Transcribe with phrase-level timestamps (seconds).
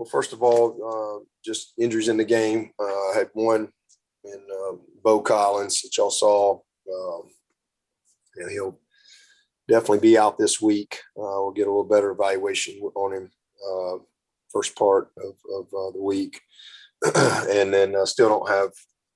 [0.00, 2.70] well, first of all, uh, just injuries in the game.
[2.80, 3.68] Uh, I had one
[4.24, 6.58] in uh, Beaux Collins that y'all saw.
[6.90, 7.24] Um,
[8.36, 8.80] and he'll
[9.68, 11.00] definitely be out this week.
[11.18, 13.30] Uh, we'll get a little better evaluation on him
[13.70, 13.98] uh,
[14.50, 16.40] first part of, of uh, the week.
[17.14, 18.70] and then uh, still don't have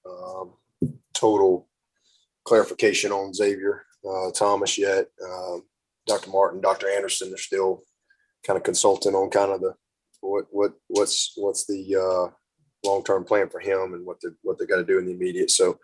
[0.05, 0.53] um,
[1.15, 1.67] total
[2.45, 5.07] clarification on Xavier uh, Thomas yet.
[5.27, 5.63] Um,
[6.07, 6.29] Dr.
[6.29, 6.91] Martin, Dr.
[6.91, 7.85] Anderson, they're still
[8.47, 9.75] kind of consulting on kind of the
[10.25, 12.31] what what what's what's the uh,
[12.85, 15.13] long term plan for him and what they what they got to do in the
[15.13, 15.51] immediate.
[15.51, 15.79] So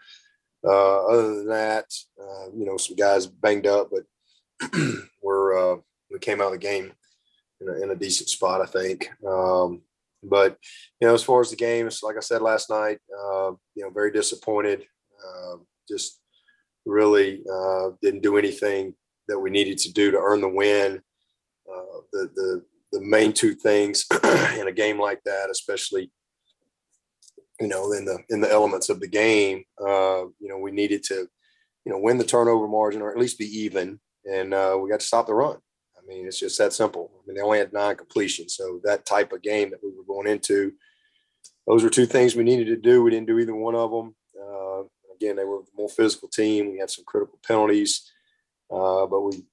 [0.64, 1.86] uh, other than that,
[2.20, 4.72] uh, you know, some guys banged up, but
[5.22, 5.76] we're uh,
[6.10, 6.92] we came out of the game
[7.60, 9.10] in a, in a decent spot, I think.
[9.26, 9.82] Um,
[10.22, 10.58] but
[11.00, 12.98] you know, as far as the game, it's like I said last night.
[13.10, 14.84] Uh, you know, very disappointed.
[15.18, 15.56] Uh,
[15.88, 16.20] just
[16.86, 17.42] really
[18.02, 18.94] didn't do anything
[19.28, 21.00] that we needed to do to earn the win.
[21.70, 24.06] Uh, the the the main two things
[24.58, 26.10] in a game like that, especially
[27.60, 31.02] you know in the in the elements of the game, uh, you know we needed
[31.04, 31.28] to
[31.84, 35.00] you know win the turnover margin or at least be even, and uh, we got
[35.00, 35.56] to stop the run.
[35.96, 37.10] I mean, it's just that simple.
[37.14, 40.04] I mean, they only had nine completions, so that type of game that we were
[40.04, 40.72] going into,
[41.66, 43.02] those were two things we needed to do.
[43.02, 44.14] We didn't do either one of them.
[44.40, 44.82] Uh,
[45.14, 46.72] again, they were a more physical team.
[46.72, 48.10] We had some critical penalties,
[48.72, 49.44] uh, but we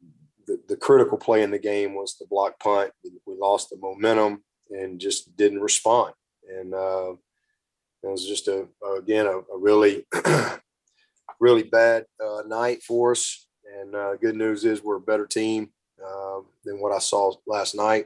[0.47, 2.91] the, the, critical play in the game was the block punt.
[3.39, 6.13] Lost the momentum and just didn't respond.
[6.49, 7.13] And uh,
[8.03, 10.05] it was just a again a, a really
[11.39, 13.47] really bad uh, night for us.
[13.79, 15.69] And uh, good news is we're a better team
[16.03, 18.05] uh, than what I saw last night,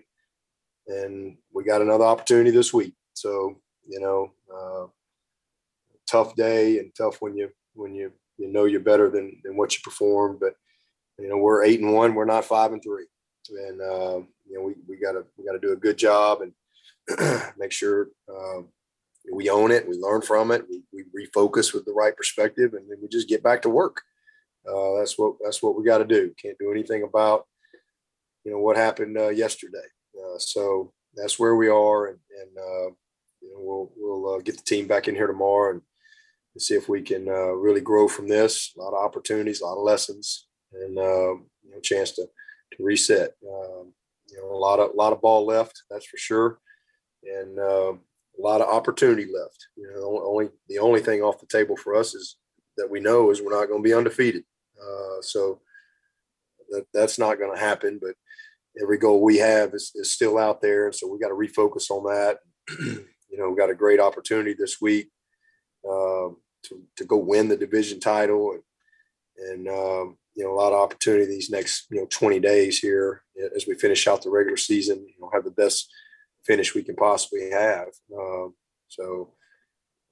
[0.88, 2.96] and we got another opportunity this week.
[3.14, 3.58] So
[3.88, 4.88] you know, uh,
[6.10, 9.76] tough day and tough when you when you you know you're better than than what
[9.76, 10.56] you performed, but
[11.20, 13.06] you know we're eight and one we're not five and three
[13.50, 14.20] and uh,
[15.02, 16.54] you know we, we gotta do a good job and
[17.58, 18.62] make sure uh,
[19.34, 22.90] we own it we learn from it we, we refocus with the right perspective and
[22.90, 24.02] then we just get back to work.
[24.68, 26.32] Uh, that's what that's what we got to do.
[26.42, 27.48] Can't do anything about
[28.44, 29.78] you know what happened uh, yesterday.
[30.16, 32.90] Uh, so that's where we are and, and uh,
[33.42, 35.82] you know we'll we'll get the team back in here tomorrow and,
[36.58, 38.74] see if we can really grow from this.
[38.76, 42.84] A lot of opportunities a lot of lessons and um, you know, chance to to
[42.84, 43.32] reset.
[43.50, 43.94] Um,
[44.32, 46.60] you know, a lot of a lot of ball left, that's for sure,
[47.24, 49.68] and uh, a lot of opportunity left.
[49.76, 52.38] You know, only the only thing off the table for us is
[52.78, 54.44] that we know is we're not going to be undefeated.
[54.80, 55.62] Uh, so
[56.70, 58.00] that, that's not going to happen.
[58.02, 58.16] But
[58.82, 61.90] every goal we have is, is still out there, and so we got to refocus
[61.90, 62.40] on that.
[62.80, 65.10] you know, we got a great opportunity this week
[65.88, 68.62] um, to to go win the division title and
[69.50, 73.24] and um, you know a lot of opportunity these next you know 20 days here
[73.56, 75.06] as we finish out the regular season.
[75.08, 75.90] You know, have the best
[76.46, 77.88] finish we can possibly have.
[78.18, 78.54] Um,
[78.88, 79.34] so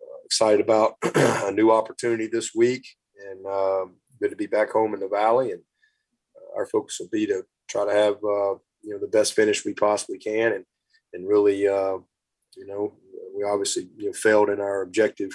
[0.01, 2.87] uh, excited about a new opportunity this week,
[3.29, 5.51] and um, good to be back home in the valley.
[5.51, 5.61] And
[6.35, 9.65] uh, our focus will be to try to have uh, you know the best finish
[9.65, 10.65] we possibly can, and
[11.13, 11.97] and really uh,
[12.57, 12.93] you know
[13.35, 15.31] we obviously you know failed in our objective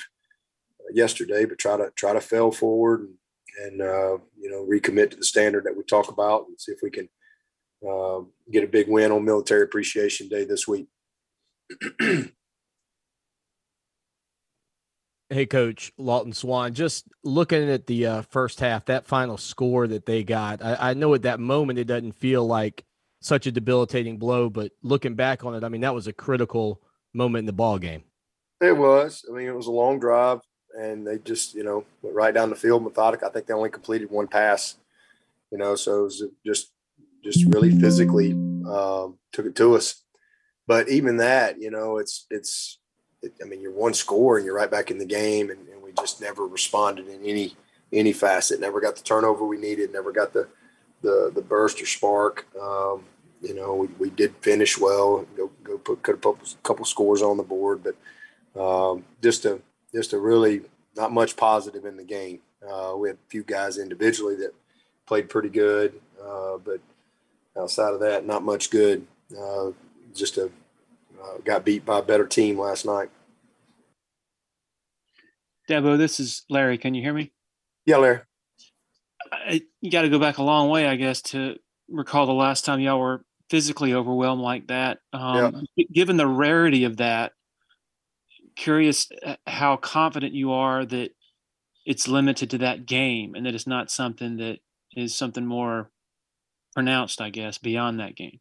[0.81, 3.15] uh, yesterday, but try to try to fail forward and
[3.63, 6.81] and uh, you know recommit to the standard that we talk about and see if
[6.83, 7.09] we can
[7.89, 8.21] uh,
[8.51, 10.89] get a big win on Military Appreciation Day this week.
[15.31, 20.07] hey, Coach Lawton Swann, just looking at the uh, first half, that final score that
[20.07, 22.85] they got, I, I know at that moment it doesn't feel like
[23.21, 26.81] such a debilitating blow, but looking back on it, I mean that was a critical
[27.13, 28.05] moment in the ball game.
[28.61, 29.25] It was.
[29.29, 30.41] I mean, it was a long drive
[30.79, 33.23] and they just you know went right down the field methodic.
[33.23, 34.77] I think they only completed one pass,
[35.51, 36.71] you know, so it was just
[37.23, 40.03] just really physically um, took it to us.
[40.67, 42.79] But even that, you know, it's it's
[43.23, 45.83] it, I mean, you're one score and you're right back in the game, and, and,
[45.83, 47.55] we just never responded in any
[47.93, 48.59] any facet.
[48.61, 49.93] Never got the turnover we needed.
[49.93, 50.49] Never got the
[51.03, 52.47] the the burst or spark.
[52.61, 53.05] Um,
[53.43, 55.27] you know, we, we did finish well.
[55.37, 59.45] Go go put could have put a couple scores on the board, but um, just
[59.45, 59.61] a
[59.95, 60.63] just a really
[60.97, 62.41] not much positive in the game.
[62.67, 64.53] Uh, we had a few guys individually that
[65.07, 66.81] played pretty good, uh, but
[67.59, 69.07] outside of that, not much good.
[69.39, 69.71] Uh,
[70.15, 70.51] just a
[71.23, 73.11] uh, got beat by a better team last night.
[75.69, 76.77] Dabo, this is Larry.
[76.77, 77.33] Can you hear me?
[77.87, 78.21] Yeah, Larry.
[79.33, 81.57] I, you got to go back a long way, I guess, to
[81.89, 84.99] recall the last time y'all were physically overwhelmed like that.
[85.13, 85.85] Um, yeah.
[85.93, 87.33] Given the rarity of that,
[88.57, 91.11] curious uh, how confident you are that
[91.87, 94.59] it's limited to that game and that it's not something that
[94.97, 95.91] is something more
[96.75, 98.41] pronounced, I guess, beyond that game.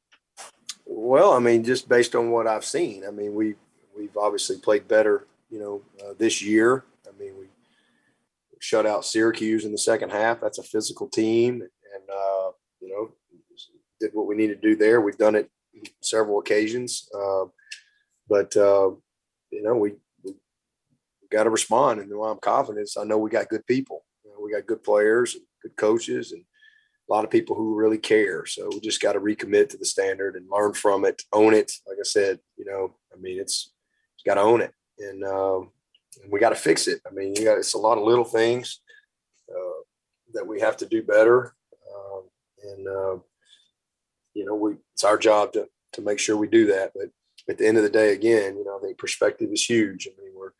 [0.86, 3.56] Well, I mean, just based on what I've seen, I mean, we
[3.96, 6.84] we've obviously played better, you know, uh, this year.
[7.08, 7.46] I mean, we
[8.60, 10.42] shut out Syracuse in the second half.
[10.42, 12.52] That's a physical team, and uh,
[12.82, 13.12] you know,
[14.00, 15.02] did what we needed to do there.
[15.02, 15.50] We've done it
[16.02, 17.46] several occasions, uh,
[18.28, 18.92] but uh,
[19.54, 20.34] you know, we, we
[21.32, 22.00] got to respond.
[22.00, 24.04] And why I'm confident is I know we got good people.
[24.24, 26.44] You know, we got good players, and good coaches, and
[27.10, 28.46] a lot of people who really care.
[28.46, 31.72] So we just got to recommit to the standard and learn from it, own it.
[31.88, 33.74] Like I said, you know, I mean, it's,
[34.16, 34.74] it's got to own it.
[35.00, 35.72] And, um,
[36.30, 37.02] we got to fix it.
[37.08, 38.82] I mean, you got, it's a lot of little things
[39.50, 39.82] uh,
[40.34, 41.56] that we have to do better.
[41.94, 42.22] Um,
[42.64, 43.18] and, uh,
[44.34, 46.92] you know, we, it's our job to, to make sure we do that.
[46.94, 47.10] But
[47.50, 50.08] at the end of the day, again, you know, I think perspective is huge.
[50.08, 50.52] I mean, we're,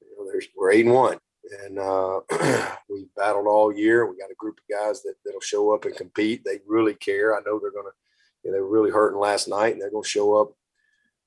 [0.00, 1.18] you know, there's, we're eight and one
[1.64, 2.20] and uh,
[2.88, 4.06] we battled all year.
[4.06, 6.44] We got a group of guys that that'll show up and compete.
[6.44, 7.36] They really care.
[7.36, 7.94] I know they're gonna.
[8.42, 10.52] You know, they were really hurting last night, and they're gonna show up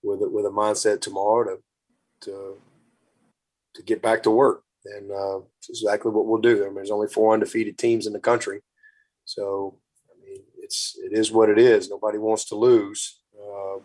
[0.04, 1.44] with a, with a mindset tomorrow
[2.22, 2.58] to to
[3.76, 4.64] to get back to work.
[4.86, 6.64] And uh, it's exactly what we'll do.
[6.64, 8.62] I mean, there's only four undefeated teams in the country,
[9.26, 9.78] so
[10.10, 11.90] I mean, it's it is what it is.
[11.90, 13.80] Nobody wants to lose, uh,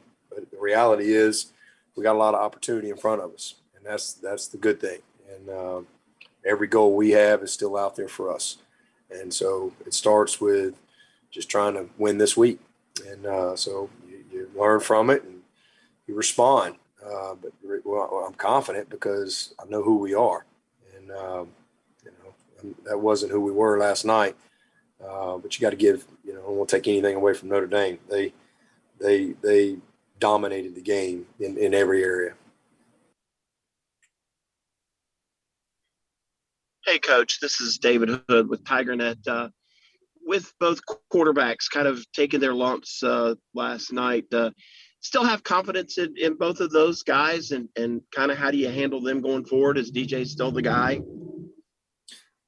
[0.64, 1.52] reality is
[1.96, 4.80] we got a lot of opportunity in front of us, and that's that's the good
[4.80, 5.00] thing.
[5.34, 5.80] And uh,
[6.44, 8.58] every goal we have is still out there for us.
[9.10, 10.74] And so it starts with
[11.30, 12.60] just trying to win this week.
[13.06, 15.40] And uh, so you, you, learn from it and
[16.06, 16.76] you respond.
[17.04, 17.52] Uh, but
[17.84, 20.44] well, I'm confident because I know who we are.
[20.96, 21.48] And, um,
[22.04, 24.36] you know, that wasn't who we were last night.
[25.04, 27.66] Uh, but you got to give, you know, I won't take anything away from Notre
[27.66, 27.98] Dame.
[28.08, 28.32] They,
[29.00, 29.76] they, they
[30.24, 32.32] dominated the game in, in every area.
[36.86, 39.18] Hey, coach, this is David Hood with TigerNet.
[39.28, 39.50] Uh,
[40.24, 40.80] with both
[41.12, 44.50] quarterbacks kind of taking their lumps uh, last night, uh,
[45.00, 48.56] still have confidence in, in, both of those guys, and, and kind of how do
[48.56, 49.76] you handle them going forward?
[49.76, 51.02] Is DJ still the guy?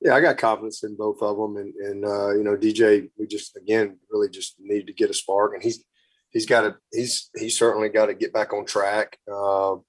[0.00, 3.26] Yeah, I got confidence in both of them, and and uh, you know DJ, we
[3.26, 5.84] just again really just needed to get a spark, and he's
[6.37, 9.83] he's got to he's he's certainly got to get back on track, um,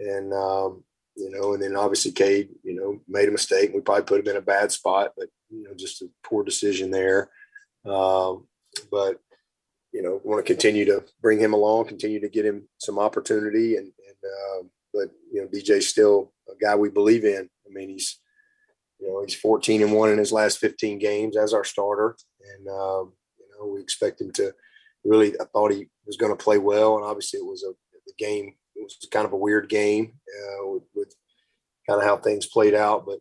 [0.00, 0.82] and um,
[1.14, 3.70] you know, and then obviously Cade, you know, made a mistake.
[3.72, 6.90] We probably put him in a bad spot, but you know, just a poor decision
[6.90, 7.30] there.
[7.84, 8.48] Um,
[8.90, 9.20] but
[9.92, 13.76] you know, want to continue to bring him along, continue to get him some opportunity,
[13.76, 17.48] and, and uh, but you know, DJ's still a guy we believe in.
[17.66, 18.18] I mean, he's
[18.98, 22.66] you know he's 14 and one in his last 15 games as our starter, and
[22.66, 24.52] um, you know we expect him to
[25.04, 25.38] really.
[25.40, 27.72] I thought he was going to play well, and obviously it was a
[28.06, 31.14] the game it was kind of a weird game uh, with, with
[31.88, 33.20] kind of how things played out, but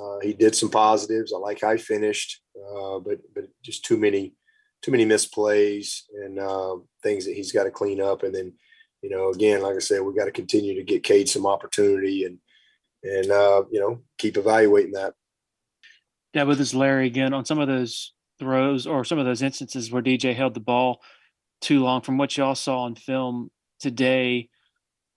[0.00, 1.32] uh, he did some positives.
[1.32, 4.34] I like how he finished, uh, but but just too many
[4.82, 8.24] too many misplays and uh, things that he's got to clean up.
[8.24, 8.52] And then,
[9.00, 12.24] you know, again, like I said, we got to continue to get Cade some opportunity
[12.24, 12.38] and
[13.04, 15.14] and uh, you know keep evaluating that.
[16.32, 19.90] Yeah, with this Larry again on some of those throws or some of those instances
[19.90, 21.00] where DJ held the ball
[21.60, 22.02] too long.
[22.02, 23.50] From what y'all saw on film
[23.80, 24.48] today,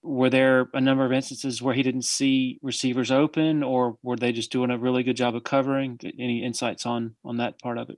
[0.06, 4.32] were there a number of instances where he didn't see receivers open or were they
[4.32, 6.00] just doing a really good job of covering?
[6.04, 7.98] Any insights on on that part of it?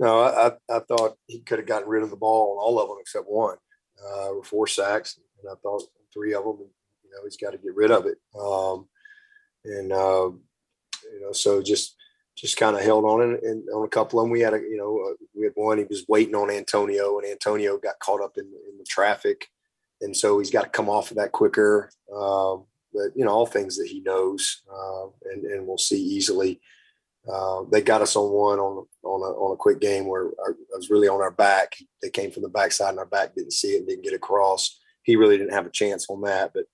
[0.00, 2.88] No i i thought he could have gotten rid of the ball on all of
[2.88, 3.56] them except one
[4.04, 6.58] uh were four sacks and i thought three of them
[7.04, 8.18] you know he's got to get rid of it.
[8.36, 8.88] Um
[9.64, 10.30] and uh
[11.12, 11.94] you know so just
[12.36, 14.58] just kind of held on and, and, on a couple of them we had a
[14.58, 18.20] you know uh, we had one he was waiting on antonio and antonio got caught
[18.20, 19.48] up in, in the traffic
[20.04, 21.90] and so he's got to come off of that quicker.
[22.14, 26.60] Um, but you know, all things that he knows, uh, and and we'll see easily.
[27.30, 30.52] Uh, they got us on one on on a, on a quick game where I
[30.74, 31.74] was really on our back.
[32.02, 34.78] They came from the backside, and our back didn't see it and didn't get across.
[35.02, 36.52] He really didn't have a chance on that.
[36.54, 36.64] But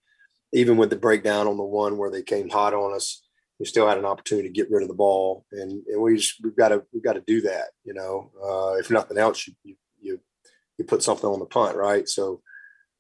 [0.53, 3.23] even with the breakdown on the one where they came hot on us,
[3.61, 6.43] we still had an opportunity to get rid of the ball, and, and we just
[6.43, 7.67] we've got to we've got to do that.
[7.85, 10.21] You know, uh, if nothing else, you you
[10.79, 12.09] you put something on the punt, right?
[12.09, 12.41] So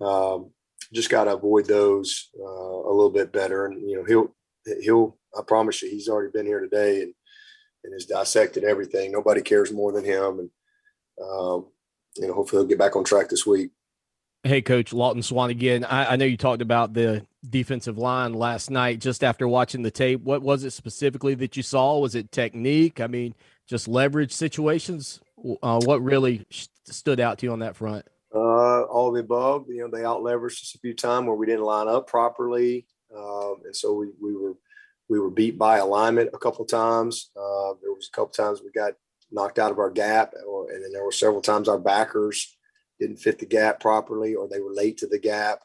[0.02, 0.50] um,
[0.93, 3.67] just got to avoid those uh, a little bit better.
[3.67, 4.37] And you know, he'll
[4.83, 5.17] he'll.
[5.37, 7.14] I promise you, he's already been here today and
[7.85, 9.12] and has dissected everything.
[9.12, 10.50] Nobody cares more than him, and
[11.23, 11.69] um,
[12.17, 13.71] you know, hopefully he'll get back on track this week.
[14.43, 15.85] Hey, Coach Lawton Swan again.
[15.85, 19.00] I, I, know you talked about the defensive line last night.
[19.00, 21.99] Just after watching the tape, what was it specifically that you saw?
[21.99, 23.00] Was it technique?
[23.00, 23.35] I mean,
[23.68, 25.20] just leverage situations.
[25.62, 26.47] Uh, what really
[26.85, 28.06] stood out to you on that front?
[28.35, 29.66] Uh, all the above.
[29.68, 32.87] You know, they out leveraged us a few times where we didn't line up properly,
[33.16, 34.54] um, and so we we were
[35.09, 37.30] we were beat by alignment a couple times.
[37.37, 38.92] Uh, there was a couple times we got
[39.32, 42.56] knocked out of our gap, or, and then there were several times our backers
[43.00, 45.61] didn't fit the gap properly or they were late to the gap.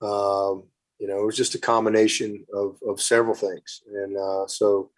[0.00, 0.64] Um,
[1.00, 3.80] you know, it was just a combination of, of several things.
[3.90, 4.90] And uh, so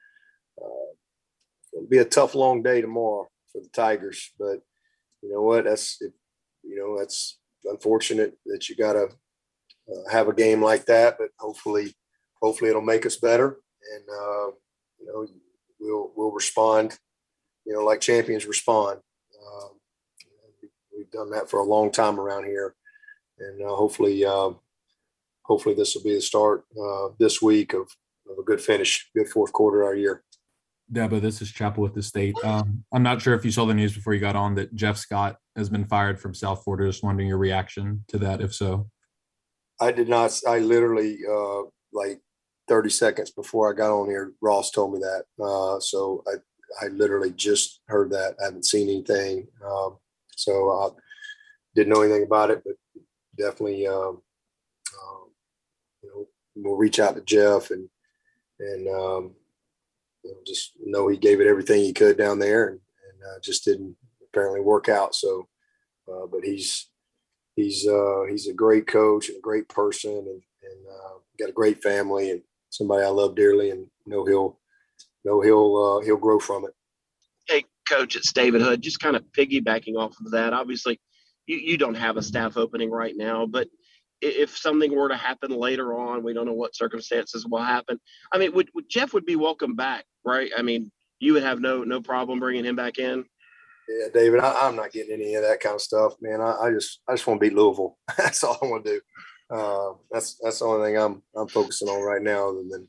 [0.61, 0.91] uh,
[1.73, 4.33] it'll be a tough, long day tomorrow for the Tigers.
[4.37, 4.61] But
[5.23, 5.65] you know what?
[5.65, 6.13] That's, it,
[6.65, 11.19] you know, that's unfortunate that you got to uh, have a game like that.
[11.19, 11.95] But hopefully,
[12.43, 13.61] hopefully it'll make us better.
[13.95, 14.47] And, uh,
[14.99, 15.27] you know,
[15.79, 16.99] we'll, we'll respond,
[17.65, 18.99] you know, like champions respond.
[19.41, 19.71] Um,
[20.97, 22.75] we've done that for a long time around here.
[23.39, 24.59] And uh, hopefully, um,
[25.45, 27.83] hopefully this will be the start uh, this week of,
[28.31, 30.23] of a good finish, good fourth quarter of our year.
[30.93, 32.35] Dabo, this is Chapel with the state.
[32.45, 34.99] Um, I'm not sure if you saw the news before you got on that Jeff
[34.99, 36.87] Scott has been fired from South Florida.
[36.87, 38.89] Just wondering your reaction to that, if so.
[39.81, 40.39] I did not.
[40.47, 42.21] I literally uh, like
[42.69, 45.25] 30 seconds before I got on here, Ross told me that.
[45.43, 48.37] Uh, so I, I literally just heard that.
[48.41, 49.47] I haven't seen anything.
[49.65, 49.99] Um,
[50.37, 50.89] so I
[51.75, 52.75] didn't know anything about it, but
[53.37, 54.23] definitely, um,
[55.03, 55.31] um,
[56.55, 57.89] we'll reach out to Jeff and
[58.59, 59.35] and um,
[60.23, 63.41] you know, just know he gave it everything he could down there, and, and uh,
[63.43, 63.97] just didn't
[64.29, 65.15] apparently work out.
[65.15, 65.49] So,
[66.09, 66.89] uh, but he's
[67.57, 71.53] he's uh, he's a great coach and a great person, and and uh, got a
[71.53, 74.59] great family and somebody I love dearly, and know he'll
[75.25, 76.73] know he'll uh, he'll grow from it.
[77.49, 78.83] Hey, coach, it's David Hood.
[78.83, 80.53] Just kind of piggybacking off of that.
[80.53, 81.01] Obviously,
[81.47, 83.69] you, you don't have a staff opening right now, but
[84.23, 88.00] if something were to happen later on, we don't know what circumstances will happen.
[88.33, 90.50] I mean, would, would Jeff would be welcome back, right?
[90.57, 93.25] I mean, you would have no no problem bringing him back in.
[93.88, 96.41] Yeah, David, I, am not getting any of that kind of stuff, man.
[96.41, 97.99] I, I just I just want to beat Louisville.
[98.17, 99.00] that's all I want to do.
[99.55, 102.88] Uh, that's that's the only thing I'm I'm focusing on right now, other than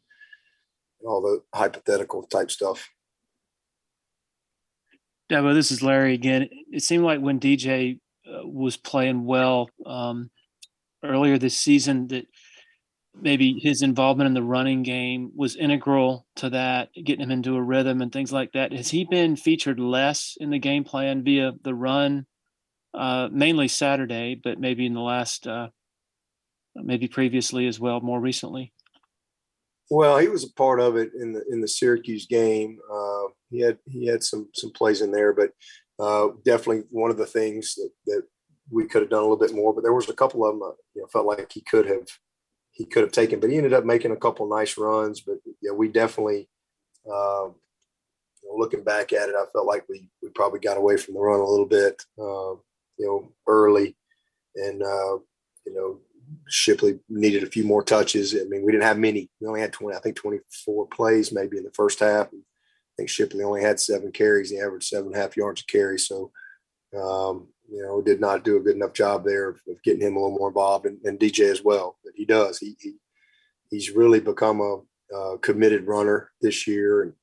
[1.06, 2.90] all the hypothetical type stuff.
[5.30, 6.48] Dabo, this is Larry again.
[6.72, 10.30] It seemed like when DJ uh, was playing well um,
[11.04, 12.28] earlier this season, that
[13.20, 17.62] maybe his involvement in the running game was integral to that, getting him into a
[17.62, 18.72] rhythm and things like that.
[18.74, 22.26] Has he been featured less in the game plan via the run,
[22.94, 25.68] uh, mainly Saturday, but maybe in the last, uh,
[26.76, 28.74] maybe previously as well, more recently?
[29.90, 32.80] Well, he was a part of it in the in the Syracuse game.
[32.92, 35.52] Uh, he had he had some some plays in there, but
[36.00, 38.24] uh, definitely one of the things that, that
[38.70, 39.74] we could have done a little bit more.
[39.74, 42.08] But there was a couple of them, uh, you know, felt like he could have
[42.72, 45.22] he could have taken, but he ended up making a couple nice runs.
[45.22, 46.50] But yeah, we definitely,
[48.54, 51.20] know, looking back at it, I felt like we we probably got away from the
[51.20, 52.56] run a little bit, uh,
[52.98, 53.96] you know, early,
[54.56, 55.18] and uh,
[55.66, 56.00] you know,
[56.48, 58.34] Shipley needed a few more touches.
[58.34, 59.30] I mean, we didn't have many.
[59.40, 62.28] We only had twenty, I think, twenty four plays maybe in the first half.
[62.28, 64.50] I think Shipley only had seven carries.
[64.50, 65.98] He averaged seven and a half yards a carry.
[65.98, 66.32] So,
[66.96, 70.16] um, you know, did not do a good enough job there of, of getting him
[70.16, 71.98] a little more involved, and, and DJ as well.
[72.04, 72.60] But he does.
[72.60, 72.94] He, he
[73.70, 74.82] he's really become a,
[75.42, 77.14] committed runner this year, and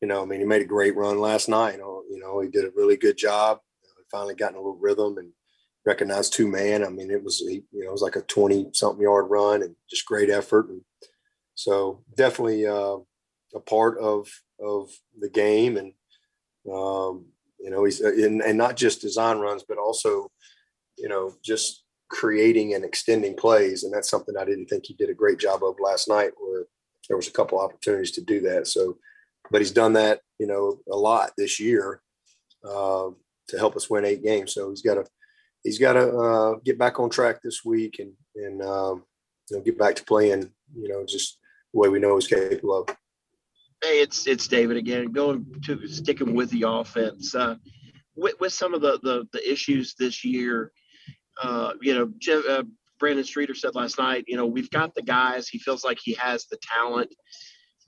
[0.00, 1.74] you know, I mean, he made a great run last night.
[1.74, 3.58] You know, you know he did a really good job.
[3.84, 5.30] Uh, finally gotten a little rhythm and
[5.86, 6.84] recognized two man.
[6.84, 9.76] I mean, it was you know it was like a twenty something yard run and
[9.88, 10.68] just great effort.
[10.70, 10.82] And
[11.54, 12.96] so definitely uh,
[13.54, 14.28] a part of
[14.60, 15.92] of the game and
[16.72, 17.26] um,
[17.62, 20.30] you know, he's uh, in, and not just design runs, but also,
[20.96, 23.84] you know, just creating and extending plays.
[23.84, 26.64] And that's something I didn't think he did a great job of last night, where
[27.08, 28.66] there was a couple opportunities to do that.
[28.66, 28.98] So,
[29.50, 32.02] but he's done that, you know, a lot this year
[32.64, 33.10] uh,
[33.48, 34.54] to help us win eight games.
[34.54, 35.04] So he's got to
[35.62, 39.04] he's got to uh, get back on track this week and and um,
[39.50, 41.38] you know get back to playing, you know, just
[41.72, 42.96] the way we know he's capable of.
[43.82, 45.12] Hey, it's it's David again.
[45.12, 47.56] Going to sticking with the offense uh,
[48.14, 50.72] with, with some of the, the, the issues this year.
[51.42, 52.64] Uh, you know, Jeff, uh,
[52.98, 54.24] Brandon Streeter said last night.
[54.28, 55.48] You know, we've got the guys.
[55.48, 57.14] He feels like he has the talent.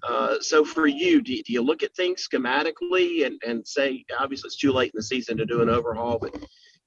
[0.03, 4.49] Uh, so for you, do, do, you look at things schematically and, and say, obviously
[4.49, 6.35] it's too late in the season to do an overhaul, but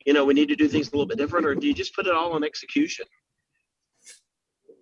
[0.05, 1.95] you know we need to do things a little bit different, or do you just
[1.95, 3.05] put it all on execution?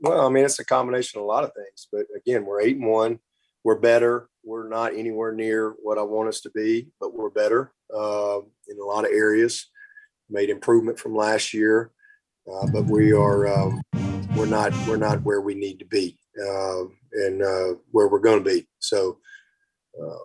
[0.01, 2.77] Well, I mean, it's a combination of a lot of things, but again, we're eight
[2.77, 3.20] and one
[3.63, 4.29] we're better.
[4.43, 8.79] We're not anywhere near what I want us to be, but we're better uh, in
[8.79, 9.70] a lot of areas.
[10.29, 11.91] Made improvement from last year,
[12.51, 13.82] uh, but we are um,
[14.36, 18.43] we're not we're not where we need to be uh, and uh, where we're going
[18.43, 18.67] to be.
[18.79, 19.20] So,
[20.01, 20.24] uh,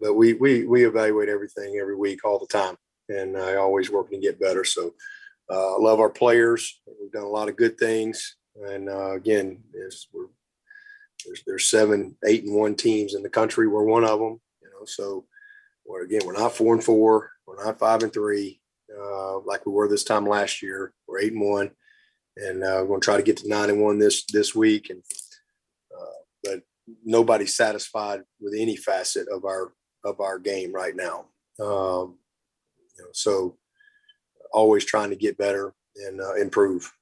[0.00, 2.76] but we we we evaluate everything every week, all the time,
[3.08, 4.64] and I always working to get better.
[4.64, 4.94] So,
[5.50, 6.80] uh, I love our players.
[7.00, 9.58] We've done a lot of good things, and again,
[10.12, 10.28] we're
[11.24, 13.66] there's there's seven, eight, and one teams in the country.
[13.68, 14.40] We're one of them.
[14.62, 15.24] You know, so
[16.04, 17.30] again we're not four and four.
[17.46, 18.60] We're not five and three.
[19.00, 20.92] uh, like we were this time last year.
[21.06, 21.70] We're eight and one,
[22.36, 24.90] and uh, we're going to try to get to nine and one this this week.
[24.90, 25.02] And
[25.94, 26.60] uh, but
[27.04, 29.72] nobody's satisfied with any facet of our
[30.04, 31.26] of our game right now.
[31.60, 32.18] Um,
[32.96, 33.56] you know, so
[34.52, 36.92] always trying to get better and uh, improve.